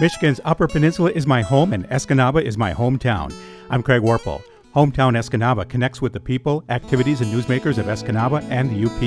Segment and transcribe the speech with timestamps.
[0.00, 3.32] Michigan's Upper Peninsula is my home and Escanaba is my hometown.
[3.70, 4.42] I'm Craig Warple.
[4.74, 9.00] Hometown Escanaba connects with the people, activities, and newsmakers of Escanaba and the UP.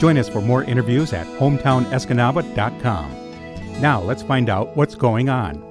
[0.00, 3.80] Join us for more interviews at hometownescanaba.com.
[3.80, 5.68] Now let's find out what's going on.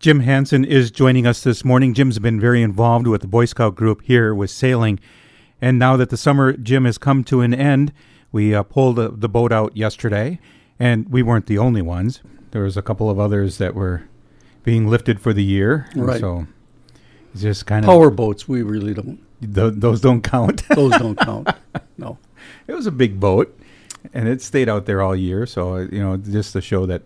[0.00, 1.94] Jim Hansen is joining us this morning.
[1.94, 4.98] Jim's been very involved with the Boy Scout group here with sailing.
[5.64, 7.90] And now that the summer, Jim, has come to an end,
[8.32, 10.38] we uh, pulled the, the boat out yesterday.
[10.78, 12.20] And we weren't the only ones.
[12.50, 14.02] There was a couple of others that were
[14.62, 15.88] being lifted for the year.
[15.96, 16.20] Right.
[16.20, 16.46] So
[17.32, 19.18] it's just kind of Power boats, we really don't.
[19.40, 20.68] th- those don't count.
[20.74, 21.48] Those don't count.
[21.96, 22.18] No.
[22.66, 23.58] it was a big boat,
[24.12, 25.46] and it stayed out there all year.
[25.46, 27.02] So uh, you know, just to show that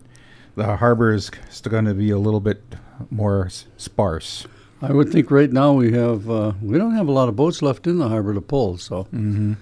[0.56, 2.62] the harbor is still going to be a little bit
[3.10, 4.46] more s- sparse.
[4.80, 7.62] I would think right now we have uh, we don't have a lot of boats
[7.62, 9.54] left in the harbor to pull, so Mm-hmm.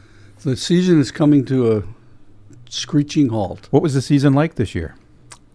[0.43, 1.83] the season is coming to a
[2.69, 3.69] screeching halt.
[3.71, 4.95] What was the season like this year?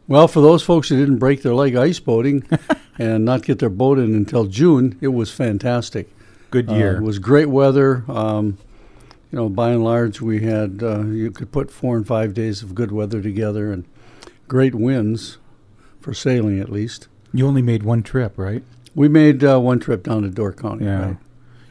[0.07, 2.43] Well, for those folks who didn't break their leg ice boating
[2.99, 6.09] and not get their boat in until June, it was fantastic.
[6.49, 6.97] Good Uh, year.
[6.97, 8.03] it was great weather.
[8.09, 8.57] Um,
[9.31, 12.61] you know, by and large, we had uh, you could put four and five days
[12.61, 13.85] of good weather together and
[14.49, 15.37] great winds
[16.01, 17.07] for sailing, at least.
[17.31, 18.63] you only made one trip, right?
[18.95, 20.85] We made uh, one trip down to Door County.
[20.85, 21.05] Yeah.
[21.05, 21.17] right?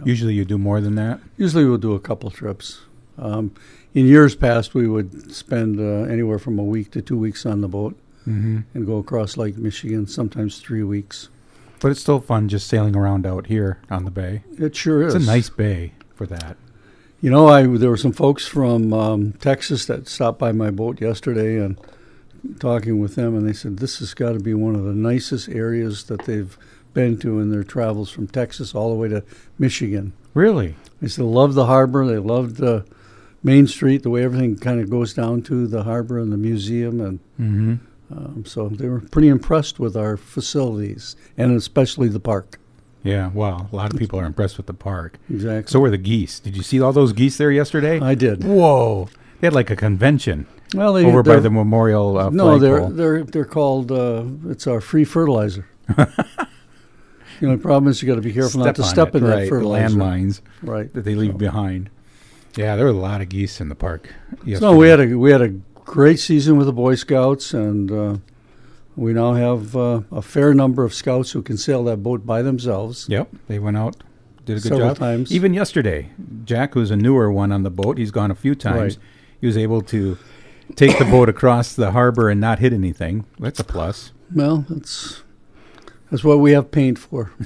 [0.04, 1.20] Usually you do more than that.
[1.36, 2.80] Usually we'll do a couple trips.
[3.18, 3.52] Um,
[3.92, 7.60] in years past, we would spend uh, anywhere from a week to two weeks on
[7.60, 7.96] the boat
[8.28, 8.58] Mm-hmm.
[8.74, 11.30] and go across Lake Michigan, sometimes three weeks.
[11.80, 14.42] But it's still fun just sailing around out here on the bay.
[14.58, 15.14] It sure is.
[15.14, 16.58] It's a nice bay for that.
[17.22, 21.00] You know, I there were some folks from um, Texas that stopped by my boat
[21.00, 21.78] yesterday and
[22.58, 25.48] talking with them, and they said this has got to be one of the nicest
[25.48, 26.56] areas that they've
[26.94, 29.22] been to in their travels from Texas all the way to
[29.58, 30.12] Michigan.
[30.34, 30.74] Really?
[31.00, 32.06] They said love the harbor.
[32.06, 32.84] They loved the
[33.42, 37.00] Main Street, the way everything kind of goes down to the harbor and the museum,
[37.00, 37.74] and Mm-hmm.
[38.12, 42.58] um, so they were pretty impressed with our facilities and especially the park.
[43.02, 43.30] Yeah.
[43.32, 45.18] Well, a lot of people are impressed with the park.
[45.30, 45.70] Exactly.
[45.72, 46.38] So were the geese.
[46.38, 47.98] Did you see all those geese there yesterday?
[47.98, 48.44] I did.
[48.44, 49.08] Whoa!
[49.40, 52.18] They had like a convention Well, they over by the memorial.
[52.18, 53.90] Uh, no, they're they're they're called.
[53.90, 55.66] Uh, it's our free fertilizer.
[57.40, 59.48] the only problem is you got to be careful not to step in right, that
[59.48, 59.94] fertilizer.
[59.96, 60.92] The landmines Right.
[60.94, 61.90] that they leave So- behind.
[62.56, 64.12] Yeah, there were a lot of geese in the park.
[64.44, 64.58] Yesterday.
[64.58, 65.48] So we had a we had a
[65.84, 68.16] great season with the Boy Scouts, and uh,
[68.96, 72.42] we now have uh, a fair number of scouts who can sail that boat by
[72.42, 73.06] themselves.
[73.08, 74.02] Yep, they went out,
[74.44, 74.78] did a good job.
[74.78, 74.98] Several job.
[74.98, 75.32] times.
[75.32, 76.10] Even yesterday,
[76.44, 78.96] Jack, who's a newer one on the boat, he's gone a few times.
[78.96, 79.04] Right.
[79.40, 80.18] He was able to
[80.74, 83.26] take the boat across the harbor and not hit anything.
[83.38, 84.10] That's a plus.
[84.34, 85.22] Well, that's
[86.10, 87.32] that's what we have paint for.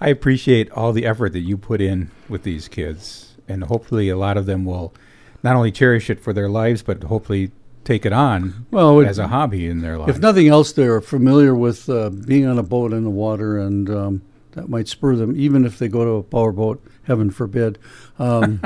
[0.00, 4.16] I appreciate all the effort that you put in with these kids, and hopefully, a
[4.16, 4.94] lot of them will
[5.42, 7.50] not only cherish it for their lives, but hopefully
[7.84, 10.16] take it on Well, it- as a hobby in their lives.
[10.16, 13.90] if nothing else, they're familiar with uh, being on a boat in the water, and
[13.90, 16.82] um, that might spur them, even if they go to a power boat.
[17.04, 17.78] Heaven forbid.
[18.18, 18.62] Um,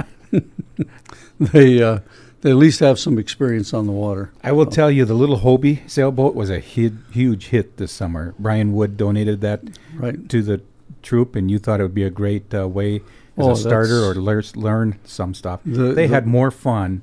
[1.40, 2.00] they uh,
[2.44, 4.30] they at least have some experience on the water.
[4.42, 8.34] I will tell you, the little Hobie sailboat was a hu- huge hit this summer.
[8.38, 9.62] Brian Wood donated that
[9.96, 10.28] Right.
[10.28, 10.60] to the
[11.02, 12.96] troop, and you thought it would be a great uh, way
[13.38, 15.60] as Oh, a starter or to lear- learn some stuff.
[15.64, 17.00] The- they the- had more fun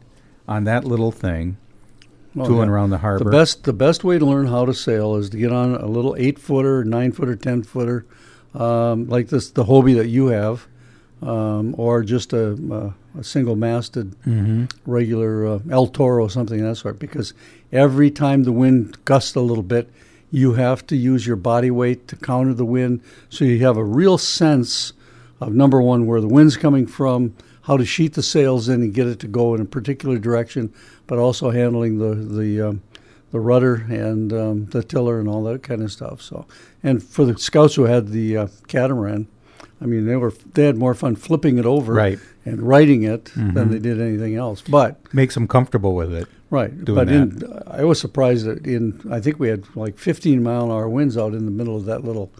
[0.47, 1.58] on that little thing,
[2.38, 2.75] Oh, tooling yeah.
[2.75, 3.23] around the harbor.
[3.25, 5.88] The best the best way to learn how to sail is to get on a
[5.88, 8.06] little eight footer, nine footer, ten footer,
[8.53, 10.68] um, like this the Hobie that you have,
[11.23, 16.60] um, or just a, a, a single masted hmm regular uh, El Toro, or something
[16.60, 17.00] of that sort.
[17.00, 17.34] Because
[17.72, 19.90] every time the wind gusts a little bit,
[20.32, 23.84] you have to use your body weight to counter the wind, so you have a
[23.84, 24.94] real sense
[25.40, 28.94] of number one where the wind's coming from, how to sheet the sails in and
[28.94, 30.74] get it to go in a particular direction,
[31.08, 32.82] but also handling the the um,
[33.32, 36.22] the rudder and um, the tiller and all that kind of stuff.
[36.22, 36.46] So,
[36.84, 39.28] and for the scouts who had the uh, catamaran,
[39.82, 42.20] I mean, they were they had more fun flipping it over Right.
[42.46, 43.53] And righting it Mhm.
[43.53, 44.61] than they did anything else.
[44.61, 46.28] But Makes them comfortable with it.
[46.49, 50.41] right, Doing but in, I was surprised that in I think we had like 15
[50.41, 52.32] mile an hour winds out in the middle of that little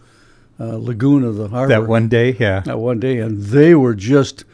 [0.60, 2.60] uh, lagoon of the harbor That one day, yeah.
[2.60, 4.44] that one day, and they were just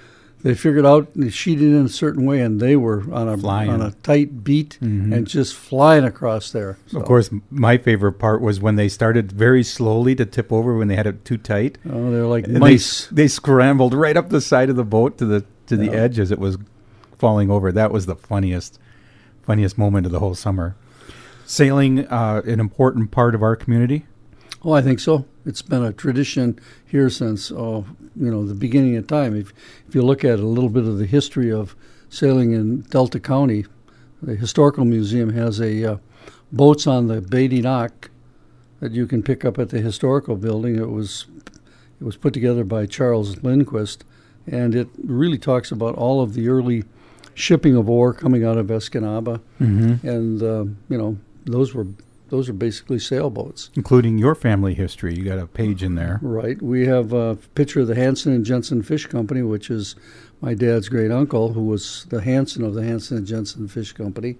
[0.42, 3.70] they figured out they sheeted in a certain way, and they were on a Flying.
[3.70, 5.12] on a tight beat Mhm.
[5.12, 6.76] and just flying across there.
[6.86, 10.76] So, Of course, my favorite part was when they started very slowly to tip over
[10.76, 11.78] when they had it too tight.
[11.90, 13.04] oh, they're like And mice.
[13.04, 15.92] s- they scrambled right up the side of the boat to the to the Yeah.
[15.92, 16.56] edge as it was
[17.18, 17.70] falling over.
[17.72, 18.78] That was the funniest
[19.42, 20.76] funniest moment of the whole summer.
[21.46, 24.04] Sailing, uh, an important part of our community.
[24.64, 25.24] Oh, I think so.
[25.48, 29.34] It's been a tradition here since oh, you know the beginning of time.
[29.34, 29.52] If
[29.88, 31.74] if you look at a little bit of the history of
[32.10, 33.64] sailing in Delta County,
[34.22, 35.96] the historical museum has a uh,
[36.52, 38.10] boats on the Bay de Noc
[38.80, 40.76] that you can pick up at the historical building.
[40.76, 41.24] It was
[42.00, 44.04] it was put together by Charles Lindquist,
[44.46, 46.84] and it really talks about all of the early
[47.34, 50.06] shipping of ore coming out of Escanaba, Mm-hmm.
[50.06, 51.16] and uh, you know
[51.46, 51.86] those were
[52.28, 53.70] those are basically sailboats.
[53.74, 55.14] Including your family history.
[55.14, 56.18] You got a page in there.
[56.22, 56.60] Right.
[56.60, 59.96] We have a picture of the Hanson and Jensen Fish Company, which is
[60.40, 64.36] my dad's great uncle, who was the Hanson of the Hanson and Jensen Fish Company.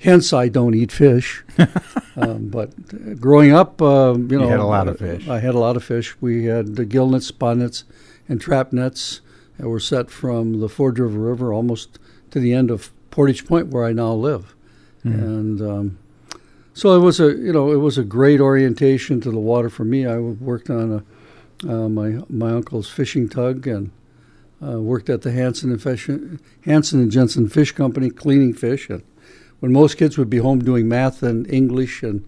[0.00, 1.44] Hence, I don't eat fish.
[2.16, 5.28] um, but growing up, uh, you know, had a lot of fish.
[5.28, 6.20] I had a lot of fish.
[6.20, 7.84] We had the gill nets, nets,
[8.28, 9.20] and trap nets
[9.58, 11.98] that were set from the Ford River River almost
[12.30, 14.54] to the end of Portage Point, where I now live.
[15.04, 15.14] Mm.
[15.14, 15.98] And um,
[16.78, 19.84] so it was a you know it was a great orientation to the water for
[19.84, 20.06] me.
[20.06, 21.02] I worked on
[21.64, 23.90] a, uh, my my uncle's fishing tug and
[24.64, 26.08] uh, worked at the Hanson and Fish,
[26.64, 28.88] Hanson and Jensen Fish Company cleaning fish.
[28.90, 29.02] And
[29.58, 32.24] when most kids would be home doing math and English and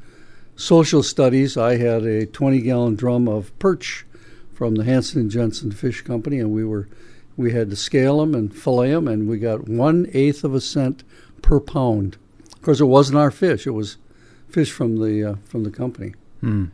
[0.56, 4.04] social studies, I had a 20 gallon drum of perch
[4.52, 6.88] from the Hanson and Jensen Fish Company, and we were
[7.36, 10.60] we had to scale them and fillet them, and we got one eighth of a
[10.60, 11.04] cent
[11.40, 12.16] per pound.
[12.52, 13.96] Of course, it wasn't our fish; it was
[14.50, 16.14] fish from the uh, from the company.
[16.40, 16.66] Hmm.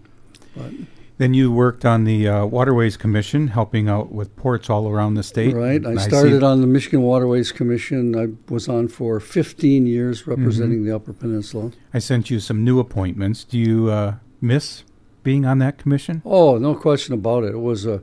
[0.56, 0.72] But-
[1.18, 5.22] Then you worked on the uh, Waterways Commission, helping out with ports all around the
[5.22, 5.54] state.
[5.54, 5.84] Right.
[5.86, 8.14] I And started on the Michigan Waterways Commission.
[8.14, 10.88] I was on for 15 years representing Mm-hmm.
[10.88, 11.72] the Upper Peninsula.
[11.94, 13.44] I sent you some new appointments.
[13.44, 14.84] Do you uh, miss
[15.22, 16.20] being on that commission?
[16.24, 17.52] Oh, no question about it.
[17.54, 18.02] It was a,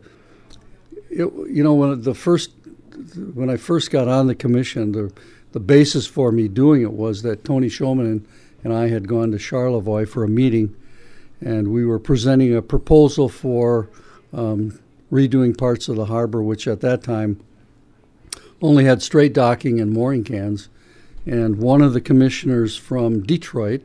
[1.11, 2.49] it, you know, when the first,
[3.35, 5.11] when I first got on the commission, the
[5.51, 8.27] the basis for me doing it was that Tony Showman and,
[8.63, 10.75] and I had gone to Charlevoix for a meeting,
[11.41, 13.89] and we were presenting a proposal for
[14.33, 14.79] um,
[15.11, 17.39] redoing parts of the harbor, which at that time
[18.61, 20.69] only had straight docking and mooring cans.
[21.25, 23.81] And one of the commissioners from Detroit,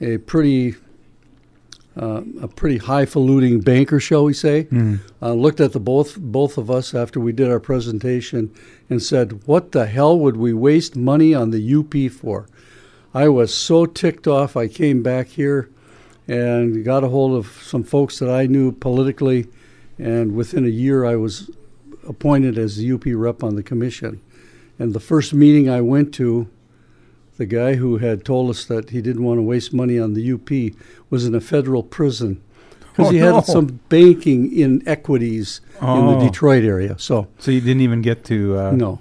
[0.00, 0.74] a pretty
[1.98, 4.98] uh, a pretty highfalutin banker, shall we say, Mm.
[5.22, 8.50] uh, looked at the both both of us after we did our presentation
[8.90, 12.46] and said, "What the hell would we waste money on the UP for?"
[13.16, 14.58] I was so ticked off.
[14.58, 15.70] I came back here
[16.28, 19.46] and got a hold of some folks that I knew politically,
[19.98, 21.50] and within a year, I was
[22.06, 24.20] appointed as the UP rep on the commission.
[24.78, 26.46] And the first meeting I went to,
[27.38, 30.32] the guy who had told us that he didn't want to waste money on the
[30.32, 30.50] UP
[31.08, 32.42] was in a federal prison
[32.90, 33.36] because Oh, he no.
[33.36, 36.20] had some banking inequities in the Oh.
[36.20, 36.96] Detroit area.
[36.98, 38.58] So So you didn't even get to.
[38.58, 39.00] Uh, no,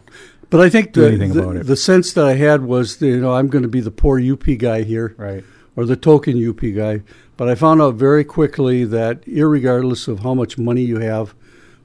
[0.55, 1.65] but I think the, anything the, about it.
[1.67, 4.19] the sense that I had was, that, you know, I'm going to be the poor
[4.19, 5.43] UP guy here Right.
[5.75, 7.01] or the token UP guy.
[7.37, 11.35] But I found out very quickly that, irregardless of how much money you have,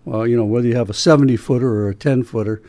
[0.04, 2.62] well, you know, whether you have a 70 footer or a 10 footer,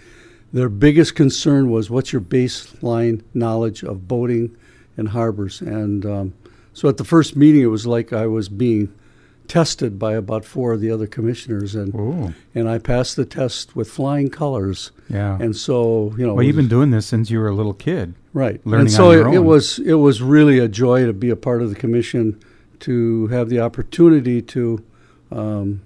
[0.51, 4.55] their biggest concern was what's your baseline knowledge of boating
[4.97, 5.61] and harbors.
[5.61, 6.33] And um,
[6.73, 8.91] so at the first meeting, it was like I was being
[9.51, 13.75] tested by about four of the other commissioners, and Oh, and I passed the test
[13.75, 14.91] with flying colors.
[15.09, 15.37] yeah.
[15.41, 18.13] And so, you know, well, you've been doing this since you were a little kid.
[18.33, 18.65] Right.
[18.65, 21.61] learning and so it, it was it was really a joy to be a part
[21.61, 22.39] of the commission,
[22.79, 24.81] to have the opportunity to
[25.31, 25.81] um,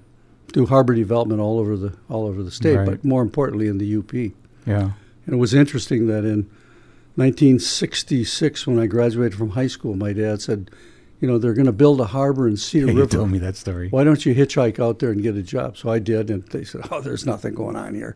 [0.53, 2.85] do harbor development all over the all over the state, Right.
[2.88, 4.13] but more importantly in the UP.
[4.68, 4.91] Yeah.
[5.25, 6.47] And it was interesting that in
[7.16, 10.69] 1966, when I graduated from high school, my dad said,
[11.22, 13.18] "You know, they're going to build a harbor in Cedar you River.
[13.18, 13.90] told me that story.
[13.90, 16.64] Why don't you hitchhike out there and get a job?" So I did, and they
[16.64, 18.16] said, "Oh, there's nothing going on here."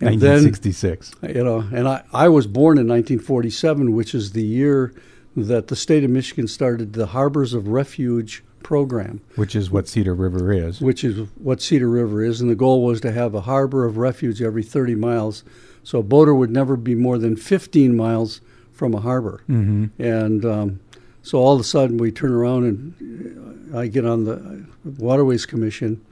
[0.00, 1.12] And then 1966.
[1.22, 4.92] you know, and I, I was born in 1947, which is the year
[5.36, 10.14] that the state of Michigan started the Harbors of Refuge program, which is what Cedar
[10.14, 10.80] River is.
[10.80, 12.40] which is what Cedar River is.
[12.40, 15.44] And the goal was to have a harbor of refuge every 30 miles.
[15.82, 18.40] So a boater would never be more than 15 miles
[18.72, 19.42] from a harbor.
[19.48, 20.02] Mm-hmm.
[20.02, 20.80] And um,
[21.24, 24.66] so all of a sudden we turn around and uh, I get on the
[24.98, 26.04] Waterways Commission,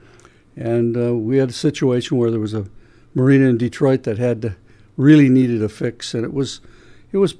[0.55, 2.65] and uh, we had a situation where there was a
[3.13, 4.55] marina in Detroit that had to,
[4.97, 6.61] really needed a fix, and it was
[7.11, 7.35] it was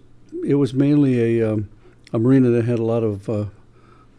[0.46, 1.68] it was mainly a um,
[2.13, 3.46] a marina that had a lot of uh,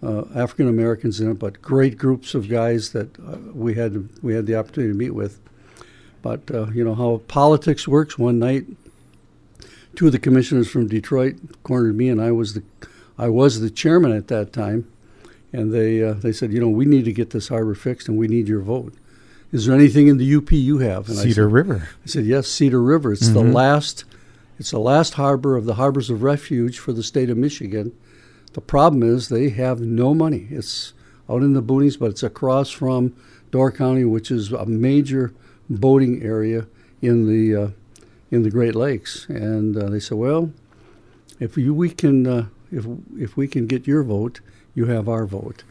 [0.03, 4.35] uh, African Americans in it, but great groups of guys that uh, we had we
[4.35, 5.41] had the opportunity to meet with.
[6.23, 8.19] But uh, you know how politics works.
[8.19, 8.67] One night,
[9.95, 12.65] two of the commissioners from Detroit cornered me, and I was the
[13.19, 14.91] I was the chairman at that time,
[15.53, 18.17] and they uh, they said, you know, we need to get this harbor fixed, and
[18.19, 18.95] we need your vote.
[19.53, 21.09] Is there anything in the UP you have?
[21.09, 21.89] And I Cedar said, River.
[22.05, 23.13] I said, yes, Cedar River.
[23.13, 23.53] It's the Mhm.
[23.55, 24.05] last,
[24.59, 27.93] it's the last harbor of the harbors of refuge for the state of Michigan.
[28.55, 30.49] The problem is they have no money.
[30.51, 30.93] It's
[31.31, 33.13] out in the boonies, but it's across from
[33.53, 35.33] Door County, which is a major
[35.71, 36.67] boating area
[37.01, 37.69] in the uh,
[38.33, 39.27] in the Great Lakes.
[39.29, 40.51] And uh, they said, well,
[41.39, 42.47] if you, we can uh,
[42.79, 42.87] if
[43.19, 44.41] if we can get your vote,
[44.75, 45.63] you have our vote.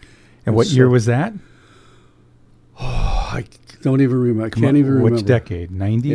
[0.45, 1.33] And what So- year was that?
[2.79, 2.83] Oh,
[3.33, 3.45] I
[3.81, 4.45] don't even remember.
[4.45, 5.15] I can't even remember.
[5.15, 5.69] Which decade?
[5.71, 6.05] 90s?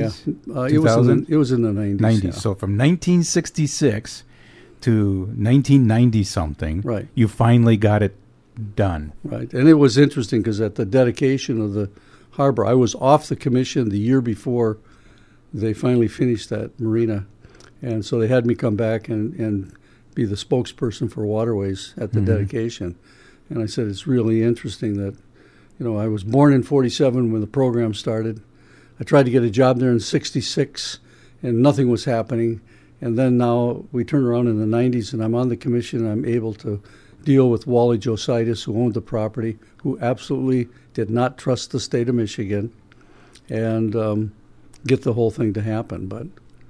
[0.46, 2.22] Yeah, uh, it was in the, it was in the nineties.
[2.22, 2.34] 90s.
[2.34, 4.24] So from 1966
[4.82, 7.08] to 1990 something, Right.
[7.14, 8.14] you finally got it
[8.76, 9.12] done.
[9.24, 11.90] Right, and it was interesting because at the dedication of the
[12.32, 14.78] harbor, I was off the commission the year before
[15.52, 17.26] they finally finished that marina,
[17.82, 19.72] and so they had me come back and, and
[20.14, 22.26] be the spokesperson for waterways at the Mhm.
[22.26, 22.94] dedication,
[23.48, 25.14] and I said it's really interesting that,
[25.78, 28.40] you know, I was born in '47 when the program started.
[29.00, 30.98] I tried to get a job there in '66,
[31.42, 32.60] and nothing was happening.
[33.00, 36.00] And then now we turn around in the 90s, and I'm on the commission.
[36.00, 36.80] And I'm able to
[37.24, 42.08] deal with Wally Jositis, who owned the property, who absolutely did not trust the state
[42.08, 42.72] of Michigan,
[43.48, 44.32] and um,
[44.84, 46.06] get the whole thing to happen.
[46.08, 46.26] But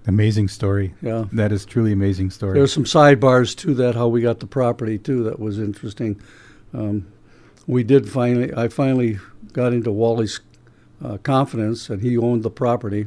[0.08, 0.94] Amazing story.
[1.02, 2.54] yeah, That is truly amazing story.
[2.54, 5.22] there's some sidebars to that, how we got the property too.
[5.24, 6.18] That was interesting.
[6.72, 7.06] Um,
[7.66, 9.18] we did finally, I finally
[9.52, 10.40] got into Wally's
[11.04, 13.06] uh, confidence, and he owned the property.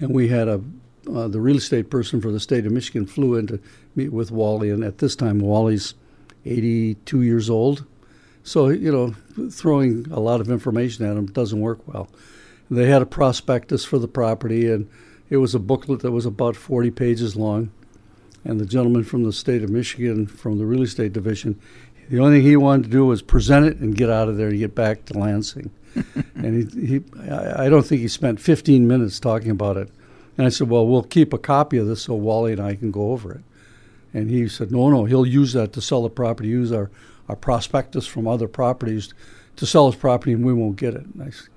[0.00, 0.60] And we had a
[1.08, 3.60] uh, the real estate person for the state of Michigan flew in to
[3.94, 5.94] meet with Wally, and at this time Wally's
[6.44, 7.84] 82 years old.
[8.42, 12.08] So you know, throwing a lot of information at him doesn't work well.
[12.68, 14.90] They had a prospectus for the property, and
[15.28, 17.70] it was a booklet that was about 40 pages long.
[18.44, 21.60] And the gentleman from the state of Michigan, from the real estate division,
[22.08, 24.48] the only thing he wanted to do was present it and get out of there
[24.48, 25.70] and get back to Lansing.
[26.36, 29.90] and he, he I don't think he spent 15 minutes talking about it.
[30.38, 32.90] And I said, well, we'll keep a copy of this so Wally and I can
[32.90, 33.40] go over it.
[34.12, 36.90] And he said, no, no, he'll use that to sell the property, use our,
[37.28, 39.12] our prospectus from other properties
[39.56, 41.04] to sell his property, and we won't get it.
[41.06, 41.48] And I said,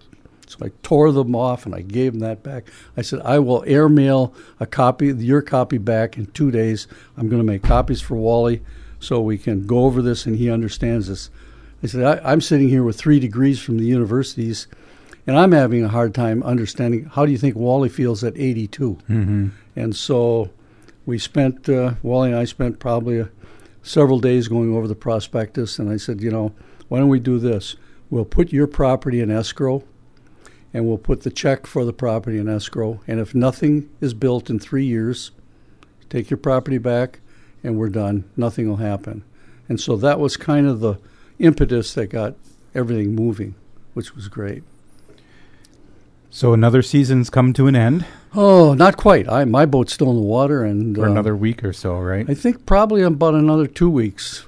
[0.50, 2.66] so I tore them off and I gave him that back.
[2.98, 6.88] I said, I will airmail a copy, your copy back in two days.
[7.18, 8.64] I'm going to make copies for Wally
[9.00, 11.30] so we can go over this and he understands this.
[11.84, 14.68] I said, I, I'm sitting here with three degrees from the universities
[15.28, 18.94] and I'm having a hard time understanding how do you think Wally feels at 82?
[18.94, 20.50] hmm And so
[21.06, 23.26] we spent, uh, Wally and I spent probably uh
[23.82, 25.80] several days going over the prospectus.
[25.80, 26.54] And I said, you know,
[26.88, 27.76] why don't we do this?
[28.10, 29.84] We'll put your property in escrow
[30.74, 33.00] and we'll put the check for the property in escrow.
[33.08, 35.32] And if nothing is built in three years,
[36.10, 37.20] take your property back
[37.64, 38.30] and we're done.
[38.38, 39.24] Nothing will happen.
[39.68, 41.00] And so that was kind of the
[41.40, 42.36] impetus that got
[42.74, 43.56] everything moving,
[43.94, 44.64] which was great.
[46.30, 49.28] So another season's come to an end Oh, not quite.
[49.28, 52.30] I my boat's still in the water, and for uh, another week or so, right?
[52.30, 54.46] I think probably about another two weeks.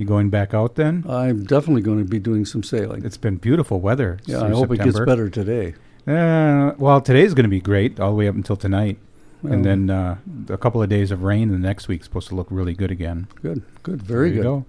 [0.00, 1.04] You going back out then?
[1.06, 3.04] I'm definitely going to be doing some sailing.
[3.04, 4.18] It's been beautiful weather.
[4.24, 5.74] Yeah, I hope it gets better today.
[6.08, 8.96] Uh, well, today's going to be great all the way up until tonight,
[9.42, 10.16] Well, and then uh,
[10.48, 11.52] a couple of days of rain.
[11.52, 13.26] And the next week's supposed to look really good again.
[13.42, 14.42] good, good, very There you good.
[14.42, 14.64] go.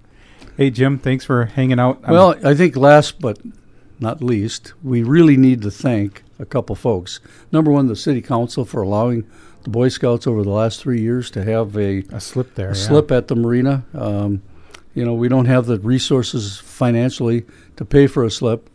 [0.58, 2.00] Hey Jim, thanks for hanging out.
[2.04, 3.38] I'm- Well, I think last but
[4.00, 7.20] not least, we really need to thank a couple folks.
[7.50, 9.24] Number one, the city council for allowing
[9.62, 12.72] the Boy Scouts over the last three years to have a, a slip there.
[12.72, 12.86] a yeah.
[12.86, 13.84] slip at the marina.
[13.94, 14.42] Um,
[14.94, 17.44] you know, we don't have the resources financially
[17.76, 18.68] to pay for a slip.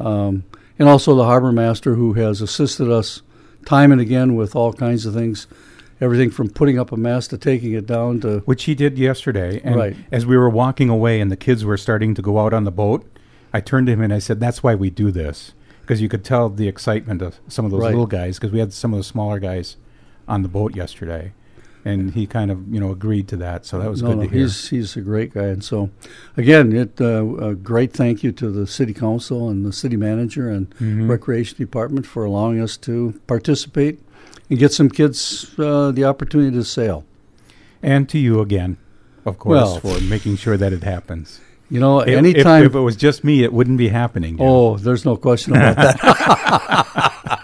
[0.00, 0.44] Um,
[0.78, 3.22] and also the harbor master who has assisted us
[3.64, 5.46] time and again with all kinds of things,
[6.00, 9.60] everything from putting up a mast to taking it down to which he did yesterday.
[9.64, 9.96] And Right.
[10.12, 12.72] as we were walking away and the kids were starting to go out on the
[12.72, 13.06] boat,
[13.52, 15.52] I turned to him and I said, "That's why we do this."
[15.82, 17.90] Because you could tell the excitement of some of those Right.
[17.90, 18.38] little guys.
[18.38, 19.76] Because we had some of the smaller guys
[20.26, 21.32] on the boat yesterday,
[21.84, 23.66] and he kind of you know agreed to that.
[23.66, 24.40] So that was no, good no, to hear.
[24.42, 25.90] he's he's a great guy, and so
[26.36, 30.48] again, it uh, a great thank you to the city council and the city manager
[30.48, 31.08] and Mhm.
[31.08, 33.98] recreation department for allowing us to participate
[34.50, 37.04] and get some kids uh, the opportunity to sail.
[37.82, 38.76] and to you again,
[39.26, 41.40] of course, Well- for making sure that it happens.
[41.70, 42.64] You know, If- if, anytime.
[42.64, 44.36] if it was just me, it wouldn't be happening.
[44.38, 47.40] Oh, there's no question about that.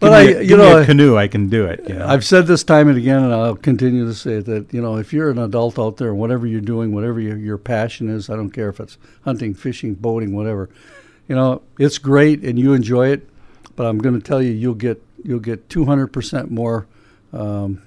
[0.00, 1.86] give but I, me, a- you give me know, a canoe, I can do it.
[1.88, 2.06] you know.
[2.06, 4.96] I've said this time and again, and I'll continue to say it, that you know,
[4.96, 8.36] if you're an adult out there, whatever you're doing, whatever your, your passion is, I
[8.36, 10.70] don't care if it's hunting, fishing, boating, whatever,
[11.28, 13.28] you know, it's great and you enjoy it.
[13.76, 16.86] But I'm going to tell you, you'll get you'll get 200 percent more
[17.32, 17.82] um,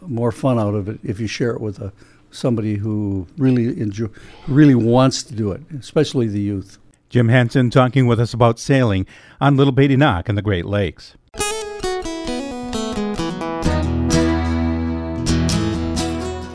[0.00, 1.92] more fun out of it if you share it with a
[2.30, 4.08] somebody who really enjoy,
[4.46, 6.78] really wants to do it, especially the youth.
[7.08, 9.06] Jim Hansen talking with us about sailing
[9.40, 11.14] on Little Bay de Noc in the Great Lakes.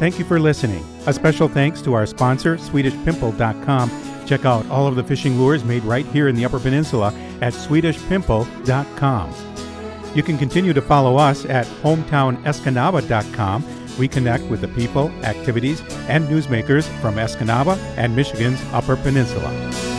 [0.03, 0.85] Thank you for listening.
[1.07, 4.25] A special thanks to our sponsor, SwedishPimple.com.
[4.25, 7.53] Check out all of the fishing lures made right here in the Upper Peninsula at
[7.53, 9.33] SwedishPimple.com.
[10.13, 13.63] You can continue to follow us at HometownEscanaba.com.
[13.97, 15.79] We connect with the people, activities,
[16.09, 19.92] and newsmakers from Escanaba and Michigan's Upper Peninsula.